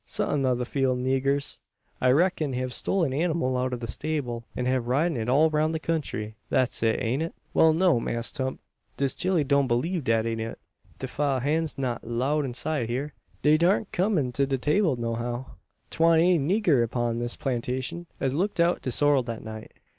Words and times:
Some 0.03 0.47
o' 0.47 0.55
the 0.55 0.65
field 0.65 0.97
niggers, 0.97 1.59
I 2.01 2.09
reck'n, 2.09 2.53
hev 2.55 2.73
stole 2.73 3.01
the 3.07 3.21
anymal 3.21 3.55
out 3.55 3.71
o' 3.71 3.75
the 3.75 3.85
stable, 3.85 4.43
an 4.55 4.65
hev 4.65 4.81
been 4.85 4.89
ridin' 4.89 5.17
it 5.17 5.29
all 5.29 5.51
roun' 5.51 5.73
the 5.73 5.79
country. 5.79 6.33
That's 6.49 6.81
it, 6.81 6.99
ain't 6.99 7.21
it?" 7.21 7.35
"Well, 7.53 7.71
no, 7.71 7.99
Mass' 7.99 8.31
Tump. 8.31 8.61
Dis 8.97 9.13
chile 9.13 9.43
doan 9.43 9.67
believe 9.67 10.03
dat 10.03 10.25
am 10.25 10.39
it. 10.39 10.57
De 10.97 11.07
fiel' 11.07 11.41
hands 11.41 11.77
not 11.77 12.03
'lowed 12.03 12.45
inside 12.45 12.89
hyur. 12.89 13.13
Dey 13.43 13.57
darn't 13.59 13.91
kum 13.91 14.17
in 14.17 14.31
to 14.31 14.47
de 14.47 14.57
'table 14.57 14.95
no 14.95 15.13
how. 15.13 15.45
'Twan't 15.91 16.19
any 16.23 16.39
nigger 16.39 16.83
upon 16.83 17.19
dis 17.19 17.37
plantashun 17.37 18.07
as 18.19 18.33
tooked 18.33 18.59
out 18.59 18.81
de 18.81 18.89
sorrel 18.89 19.21
dat 19.21 19.43
night." 19.43 19.71